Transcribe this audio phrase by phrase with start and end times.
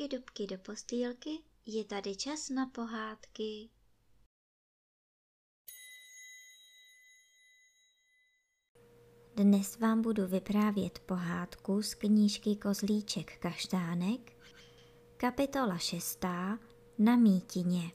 [0.00, 1.30] dubky, dubky do postýlky,
[1.66, 3.70] je tady čas na pohádky.
[9.36, 14.32] Dnes vám budu vyprávět pohádku z knížky Kozlíček kaštánek,
[15.16, 16.24] kapitola 6.
[16.98, 17.92] Na mítině.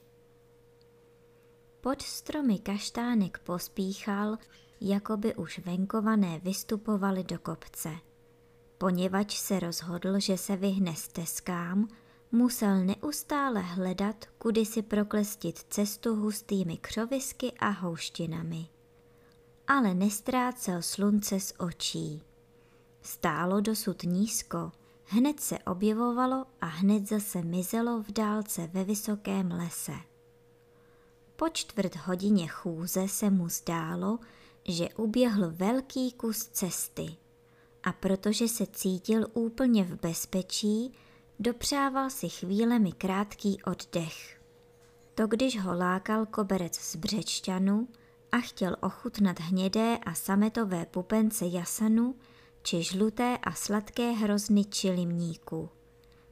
[1.80, 4.36] Pod stromy kaštánek pospíchal,
[4.80, 7.96] jako by už venkované vystupovali do kopce.
[8.78, 11.88] Poněvadž se rozhodl, že se vyhne stezkám,
[12.32, 18.68] musel neustále hledat, kudy si proklestit cestu hustými křovisky a houštinami.
[19.66, 22.22] Ale nestrácel slunce z očí.
[23.02, 24.72] Stálo dosud nízko,
[25.04, 29.94] hned se objevovalo a hned zase mizelo v dálce ve vysokém lese.
[31.36, 34.18] Po čtvrt hodině chůze se mu zdálo,
[34.68, 37.16] že uběhl velký kus cesty
[37.86, 40.92] a protože se cítil úplně v bezpečí,
[41.38, 44.40] dopřával si chvílemi krátký oddech.
[45.14, 47.88] To když ho lákal koberec z břečťanu
[48.32, 52.14] a chtěl ochutnat hnědé a sametové pupence jasanu,
[52.62, 55.68] či žluté a sladké hrozny či limníku.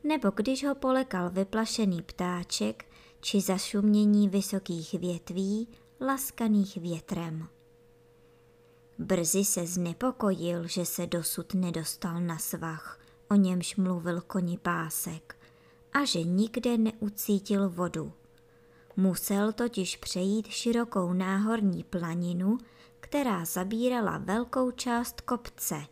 [0.05, 2.85] Nebo když ho polekal vyplašený ptáček,
[3.21, 5.69] či zašumění vysokých větví,
[6.01, 7.49] laskaných větrem.
[8.99, 13.01] Brzy se znepokojil, že se dosud nedostal na svah,
[13.31, 15.37] o němž mluvil koni pásek,
[15.93, 18.13] a že nikde neucítil vodu.
[18.97, 22.59] Musel totiž přejít širokou náhorní planinu,
[23.01, 25.87] která zabírala velkou část kopce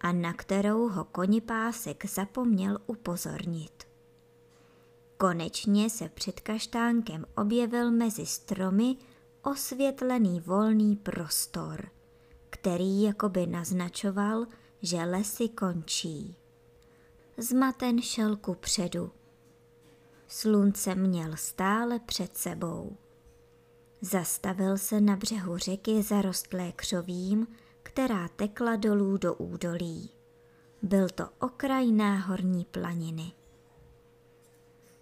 [0.00, 3.84] a na kterou ho konipásek zapomněl upozornit.
[5.16, 8.96] Konečně se před kaštánkem objevil mezi stromy
[9.42, 11.90] osvětlený volný prostor–
[12.66, 14.46] který jakoby naznačoval,
[14.82, 16.36] že lesy končí.
[17.36, 19.10] Zmaten šel ku předu.
[20.26, 22.96] Slunce měl stále před sebou.
[24.00, 27.46] Zastavil se na břehu řeky zarostlé křovím,
[27.82, 30.10] která tekla dolů do údolí.
[30.82, 33.32] Byl to okraj náhorní planiny.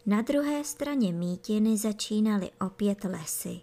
[0.07, 3.61] Na druhé straně mítiny začínaly opět lesy.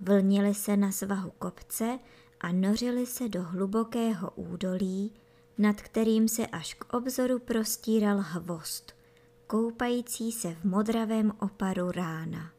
[0.00, 1.98] Vlnily se na svahu kopce
[2.44, 5.12] a nořili se do hlubokého údolí,
[5.58, 8.92] nad kterým se až k obzoru prostíral hvost,
[9.46, 12.50] koupající se v modravém oparu rána.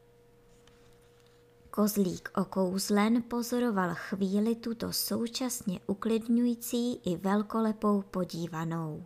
[1.70, 9.06] Kozlík okouzlen pozoroval chvíli tuto současně uklidňující i velkolepou podívanou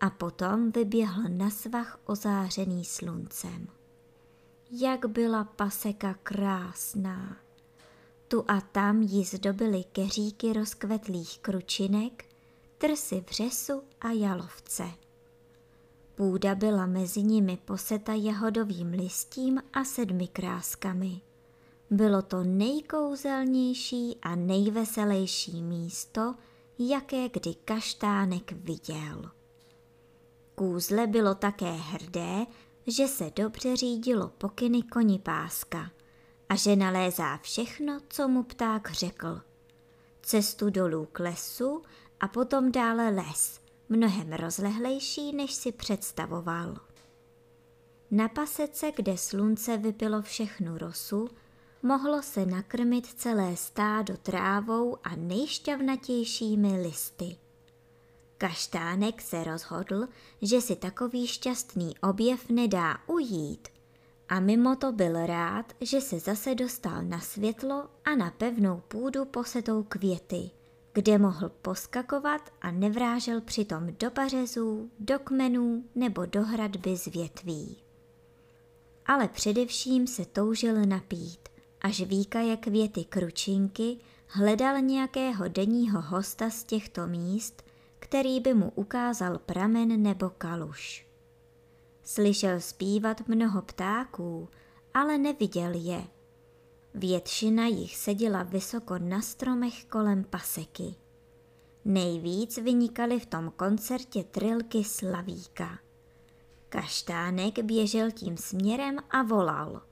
[0.00, 3.68] a potom vyběhl na svah ozářený sluncem.
[4.70, 7.45] Jak byla paseka krásná!
[8.28, 12.24] Tu a tam jí zdobily keříky rozkvetlých kručinek,
[12.78, 14.84] trsy vřesu a jalovce.
[16.14, 21.20] Půda byla mezi nimi poseta jahodovým listím a sedmi kráskami.
[21.90, 26.34] Bylo to nejkouzelnější a nejveselější místo,
[26.78, 29.30] jaké kdy kaštánek viděl.
[30.54, 32.46] Kůzle bylo také hrdé,
[32.86, 35.90] že se dobře řídilo pokyny koni páska–
[36.48, 39.40] a že nalézá všechno, co mu pták řekl.
[40.22, 41.82] Cestu dolů k lesu
[42.20, 46.76] a potom dále les, mnohem rozlehlejší, než si představoval.
[48.10, 51.28] Na pasece, kde slunce vypilo všechnu rosu,
[51.82, 57.36] mohlo se nakrmit celé stádo trávou a nejšťavnatějšími listy.
[58.38, 60.08] Kaštánek se rozhodl,
[60.42, 63.68] že si takový šťastný objev nedá ujít
[64.28, 69.24] a mimo to byl rád, že se zase dostal na světlo a na pevnou půdu
[69.24, 70.50] posetou květy,
[70.92, 77.76] kde mohl poskakovat a nevrážel přitom do pařezů, do kmenů nebo do hradby z větví.
[79.06, 81.48] Ale především se toužil napít
[81.80, 87.62] a žvíkaje květy kručinky hledal nějakého denního hosta z těchto míst,
[87.98, 91.05] který by mu ukázal pramen nebo kaluš.
[92.06, 94.48] Slyšel zpívat mnoho ptáků,
[94.94, 96.04] ale neviděl je.
[96.94, 100.94] Většina jich seděla vysoko na stromech kolem paseky.
[101.84, 105.78] Nejvíc vynikaly v tom koncertě trilky Slavíka.
[106.68, 109.82] Kaštánek běžel tím směrem a volal.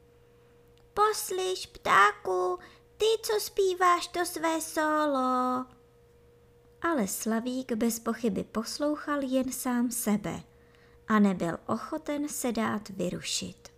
[0.94, 2.58] Poslyš, ptáku,
[2.96, 5.64] ty, co zpíváš to své solo.
[6.82, 10.43] Ale Slavík bez pochyby poslouchal jen sám sebe–
[11.08, 13.68] a nebyl ochoten se dát vyrušit.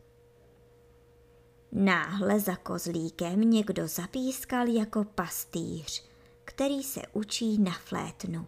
[1.73, 6.05] Náhle za kozlíkem někdo zapískal jako pastýř,
[6.44, 8.46] který se učí na flétnu.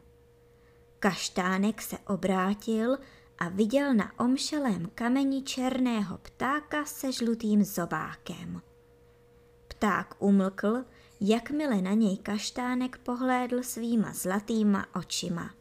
[0.98, 2.98] Kaštánek se obrátil
[3.38, 8.62] a viděl na omšelém kameni černého ptáka se žlutým zobákem.
[9.68, 10.84] Pták umlkl,
[11.20, 15.57] jakmile na něj kaštánek pohlédl svýma zlatýma očima.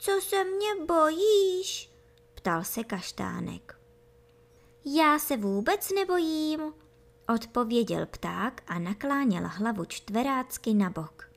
[0.00, 1.90] Co se mě bojíš?
[2.34, 3.78] ptal se kaštánek.
[4.84, 6.74] Já se vůbec nebojím,
[7.34, 11.30] odpověděl pták a nakláněl hlavu čtverácky na bok.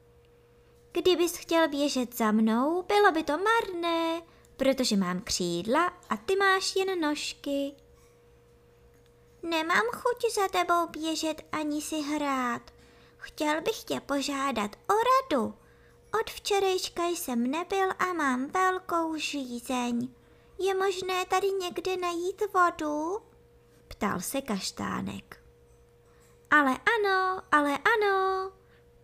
[0.92, 4.22] Kdybys chtěl běžet za mnou, bylo by to marné,
[4.58, 7.72] protože mám křídla a ty máš jen nožky.
[9.44, 12.72] Nemám chuť za tebou běžet ani si hrát.
[13.18, 15.63] Chtěl bych tě požádat o radu.
[16.20, 20.10] Od včerejška jsem nebyl a mám velkou žízeň.
[20.60, 23.18] Je možné tady někde najít vodu?
[23.88, 25.44] Ptal se kaštánek.
[26.52, 28.52] Ale ano, ale ano,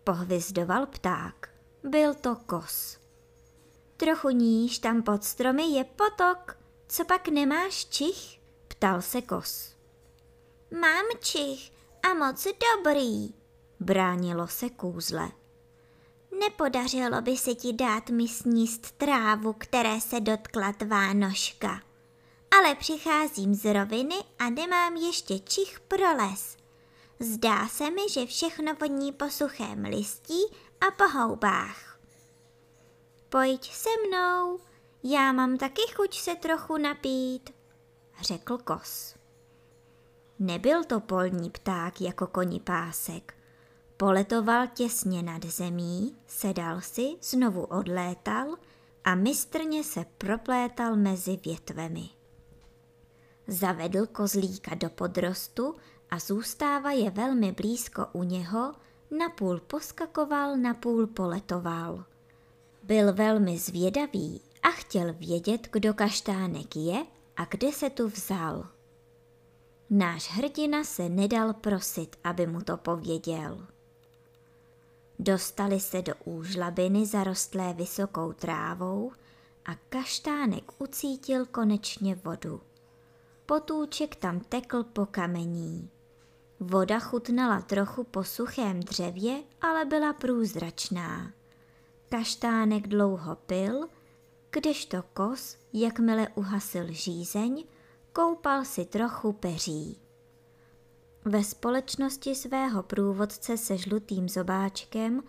[0.04, 1.50] pohvizdoval pták.
[1.82, 2.98] Byl to kos.
[3.96, 6.58] Trochu níž tam pod stromy je potok,
[6.88, 8.40] co pak nemáš čich?
[8.68, 9.74] Ptal se kos.
[10.80, 11.72] Mám čich
[12.10, 13.34] a moc dobrý,
[13.80, 15.39] bránilo se kůzle.
[16.40, 21.82] Nepodařilo by se ti dát mi sníst trávu, které se dotkla tvá nožka.
[22.58, 26.56] Ale přicházím z roviny a nemám ještě čich pro les.
[27.20, 30.40] Zdá se mi, že všechno voní po suchém listí
[30.80, 31.98] a po houbách.
[33.28, 34.60] Pojď se mnou,
[35.02, 37.50] já mám taky chuť se trochu napít,
[38.20, 39.14] řekl kos.
[40.38, 43.39] Nebyl to polní pták jako koni pásek.
[44.00, 48.56] Poletoval těsně nad zemí, sedal si, znovu odlétal
[49.04, 52.08] a mistrně se proplétal mezi větvemi.
[53.46, 55.76] Zavedl kozlíka do podrostu
[56.10, 58.74] a zůstává je velmi blízko u něho,
[59.18, 62.04] napůl poskakoval, napůl poletoval.
[62.82, 67.06] Byl velmi zvědavý a chtěl vědět, kdo kaštánek je
[67.36, 68.66] a kde se tu vzal.
[69.90, 73.66] Náš hrdina se nedal prosit, aby mu to pověděl.
[75.22, 79.12] Dostali se do úžlabiny zarostlé vysokou trávou
[79.64, 82.60] a kaštánek ucítil konečně vodu.
[83.46, 85.90] Potůček tam tekl po kamení.
[86.60, 91.32] Voda chutnala trochu po suchém dřevě, ale byla průzračná.
[92.08, 93.88] Kaštánek dlouho pil,
[94.50, 97.64] kdežto kos, jakmile uhasil žízeň,
[98.12, 100.00] koupal si trochu peří.
[101.24, 105.22] Ve společnosti svého průvodce se žlutým zobáčkem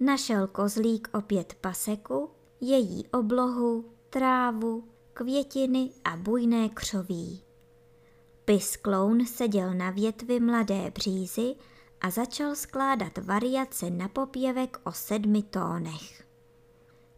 [0.00, 2.30] našel kozlík opět paseku,
[2.60, 7.42] její oblohu, trávu, květiny a bujné křoví.
[8.44, 11.54] Piskloun seděl na větvi mladé břízy
[12.00, 16.24] a začal skládat variace na popěvek o sedmi tónech.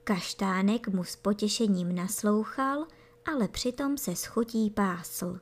[0.04, 2.86] Kaštánek mu s potěšením naslouchal,
[3.32, 5.40] ale přitom se schutí pásl.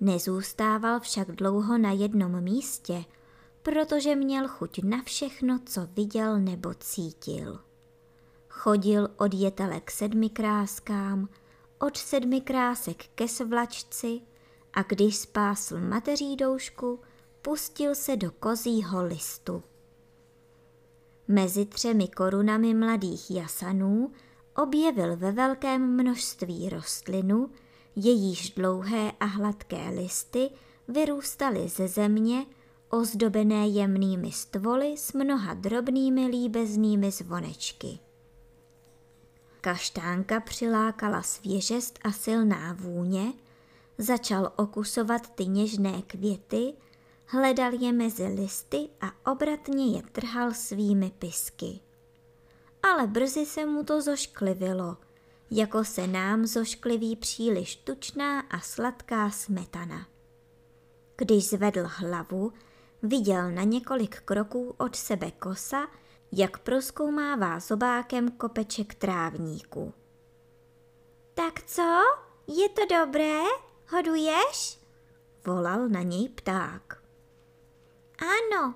[0.00, 3.04] Nezůstával však dlouho na jednom místě,
[3.62, 7.58] protože měl chuť na všechno, co viděl nebo cítil.
[8.48, 11.28] Chodil od jetele k sedmi kráskám,
[11.78, 14.20] od sedmi krásek ke svlačci,
[14.72, 17.00] a když spásl mateří doušku,
[17.42, 19.62] pustil se do kozího listu.
[21.28, 24.12] Mezi třemi korunami mladých jasanů
[24.56, 27.50] objevil ve velkém množství rostlinu,
[27.96, 30.50] jejíž dlouhé a hladké listy
[30.88, 32.46] vyrůstaly ze země,
[32.90, 37.98] ozdobené jemnými stvoly s mnoha drobnými líbeznými zvonečky.
[39.60, 43.32] Kaštánka přilákala svěžest a silná vůně,
[43.98, 46.74] Začal okusovat ty něžné květy,
[47.26, 51.80] hledal je mezi listy a obratně je trhal svými pisky.
[52.82, 54.96] Ale brzy se mu to zošklivilo,
[55.50, 60.06] jako se nám zoškliví příliš tučná a sladká smetana.
[61.16, 62.52] Když zvedl hlavu,
[63.02, 65.86] viděl na několik kroků od sebe kosa,
[66.32, 69.94] jak proskoumává zobákem kopeček trávníku.
[71.34, 72.00] Tak co?
[72.46, 73.40] Je to dobré?
[73.88, 74.78] Hoduješ?
[75.46, 77.02] Volal na něj pták.
[78.18, 78.74] Ano,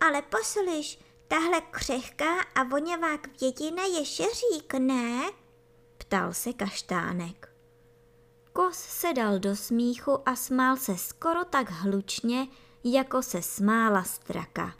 [0.00, 0.98] ale poslyš,
[1.28, 5.30] tahle křehká a voněvá květina je šeřík, ne?
[6.10, 7.52] Ptal se kaštánek.
[8.52, 12.48] Kos se dal do smíchu a smál se skoro tak hlučně,
[12.84, 14.74] jako se smála straka.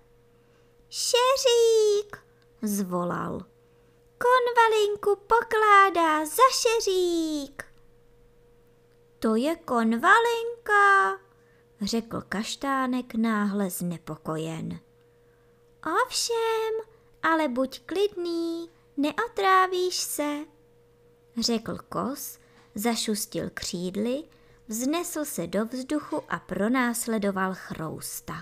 [0.89, 2.17] Šeřík,
[2.63, 3.41] zvolal.
[4.19, 7.65] Konvalinku pokládá za šeřík.
[9.19, 11.19] To je konvalinka,
[11.83, 14.81] řekl kaštánek náhle znepokojen.
[16.05, 20.45] Ovšem, ale buď klidný, neotrávíš se,
[21.39, 22.39] řekl kos
[22.75, 24.25] zašustil křídly,
[24.69, 28.35] vznesl se do vzduchu a pronásledoval chrousta.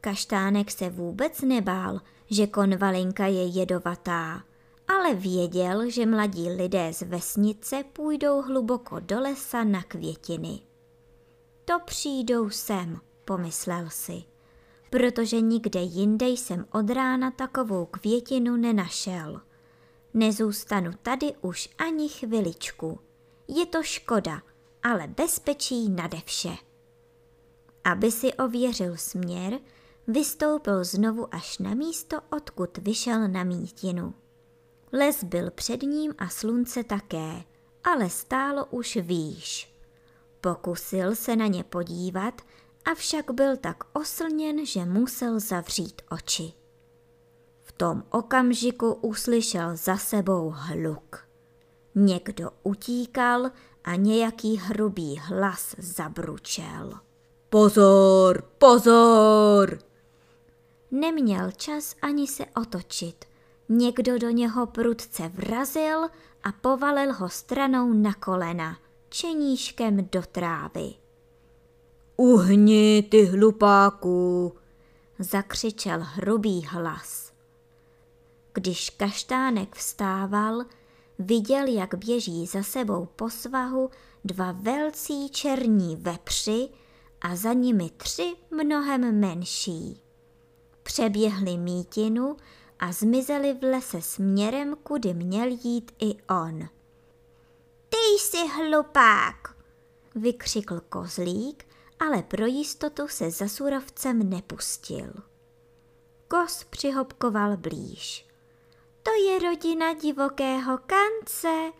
[0.00, 4.42] Kaštánek se vůbec nebál, že konvalinka je jedovatá,
[4.88, 10.60] ale věděl, že mladí lidé z vesnice půjdou hluboko do lesa na květiny.
[11.64, 14.24] To přijdou sem, pomyslel si,
[14.90, 19.40] protože nikde jinde jsem od rána takovou květinu nenašel.
[20.16, 23.00] Nezůstanu tady už ani chviličku.
[23.48, 24.42] Je to škoda,
[24.82, 26.56] ale bezpečí nade vše.
[27.84, 29.58] Aby si ověřil směr,
[30.06, 34.14] vystoupil znovu až na místo, odkud vyšel na mítinu.
[34.92, 37.44] Les byl před ním a slunce také,
[37.84, 39.74] ale stálo už výš.
[40.40, 42.42] Pokusil se na ně podívat,
[42.84, 46.52] avšak byl tak oslněn, že musel zavřít oči.
[47.76, 51.26] Tom okamžiku uslyšel za sebou hluk.
[51.94, 53.50] Někdo utíkal
[53.84, 56.92] a nějaký hrubý hlas zabručel.
[57.50, 59.78] Pozor, pozor!
[60.90, 63.24] Neměl čas ani se otočit.
[63.68, 66.04] Někdo do něho prudce vrazil
[66.42, 68.76] a povalil ho stranou na kolena,
[69.08, 70.94] čeníškem do trávy.
[72.16, 74.52] Uhni, ty hlupáku,
[75.18, 77.35] zakřičel hrubý hlas.
[78.56, 80.64] Když kaštánek vstával,
[81.18, 83.90] viděl, jak běží za sebou po svahu
[84.24, 86.68] dva velcí černí vepři
[87.20, 90.02] a za nimi tři mnohem menší.
[90.82, 92.36] Přeběhli mítinu
[92.78, 96.68] a zmizeli v lese směrem, kudy měl jít i on.
[97.88, 99.56] Ty jsi hlupák,
[100.14, 101.66] vykřikl kozlík,
[102.00, 105.12] ale pro jistotu se za surovcem nepustil.
[106.28, 108.25] Kos přihopkoval blíž.
[109.06, 111.72] To je rodina divokého kance,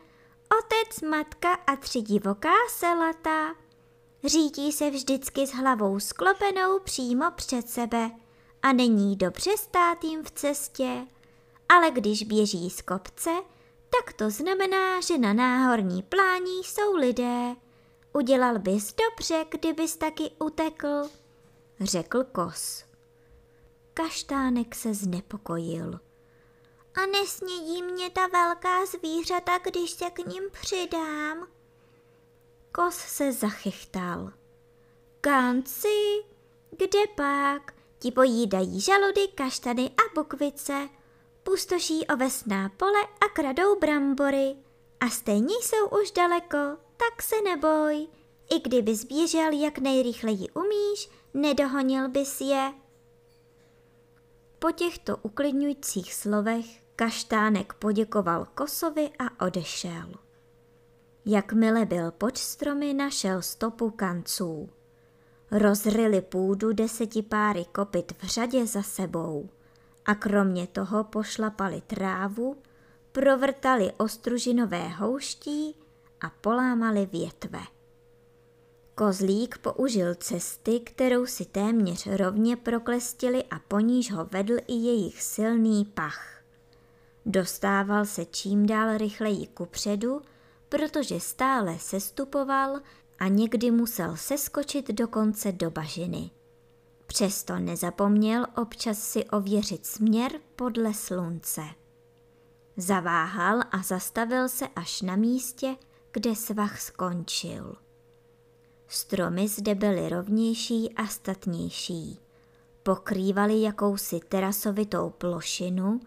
[0.58, 3.54] otec, matka a tři divoká selata.
[4.24, 8.10] Řítí se vždycky s hlavou sklopenou přímo před sebe
[8.62, 11.06] a není dobře stát jim v cestě,
[11.68, 13.30] ale když běží z kopce,
[13.90, 17.56] tak to znamená, že na náhorní plání jsou lidé.
[18.12, 21.02] Udělal bys dobře, kdybys taky utekl,
[21.80, 22.84] řekl kos.
[23.94, 26.05] Kaštánek se znepokojil.
[26.96, 31.48] A nesnědí mě ta velká zvířata, když se k ním přidám?
[32.72, 34.32] Kos se zachychtal.
[35.20, 36.24] Kanci,
[36.70, 37.74] kde pak?
[37.98, 40.88] Ti pojídají žaludy, kaštany a bukvice,
[41.42, 44.56] pustoší ovesná pole a kradou brambory.
[45.00, 48.08] A stejně jsou už daleko, tak se neboj.
[48.54, 52.72] I kdyby zběžel, jak nejrychleji umíš, nedohonil bys je.
[54.58, 60.12] Po těchto uklidňujících slovech kaštánek poděkoval kosovi a odešel.
[61.26, 64.68] Jakmile byl pod stromy, našel stopu kanců.
[65.50, 69.48] Rozryli půdu deseti páry kopit v řadě za sebou
[70.04, 72.56] a kromě toho pošlapali trávu,
[73.12, 75.76] provrtali ostružinové houští
[76.20, 77.60] a polámali větve.
[78.94, 85.22] Kozlík použil cesty, kterou si téměř rovně proklestili a po níž ho vedl i jejich
[85.22, 86.35] silný pach.
[87.28, 90.22] Dostával se čím dál rychleji kupředu,
[90.68, 92.80] protože stále sestupoval
[93.18, 96.30] a někdy musel seskočit dokonce do bažiny.
[97.06, 101.62] Přesto nezapomněl občas si ověřit směr podle slunce.
[102.76, 105.76] Zaváhal a zastavil se až na místě,
[106.12, 107.74] kde svah skončil.
[108.88, 112.20] Stromy zde byly rovnější a statnější.
[112.82, 116.00] Pokrývaly jakousi terasovitou plošinu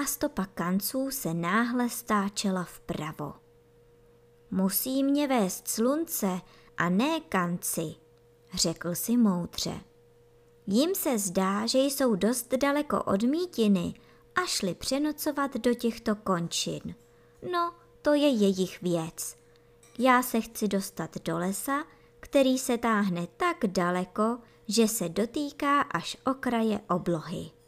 [0.00, 3.34] a stopa kanců se náhle stáčela vpravo.
[4.50, 6.40] Musí mě vést slunce
[6.76, 7.94] a ne kanci,
[8.54, 9.80] řekl si moudře.
[10.66, 13.94] Jim se zdá, že jsou dost daleko od mítiny
[14.34, 16.94] a šli přenocovat do těchto končin.
[17.52, 19.36] No, to je jejich věc.
[19.98, 21.84] Já se chci dostat do lesa,
[22.20, 24.38] který se táhne tak daleko,
[24.68, 27.59] že se dotýká až okraje oblohy.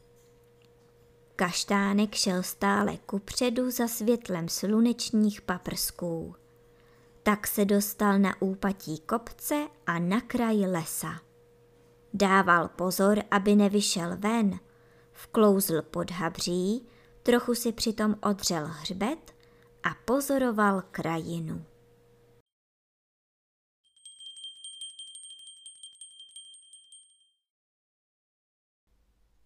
[1.37, 6.35] Kaštánek šel stále kupředu za světlem slunečních paprsků
[7.23, 11.21] tak se dostal na úpatí kopce a na kraj lesa.
[12.15, 14.59] Dával pozor, aby nevyšel ven,
[15.12, 16.87] vklouzl pod habří,
[17.23, 19.35] trochu si přitom odřel hřbet
[19.83, 21.65] a pozoroval krajinu.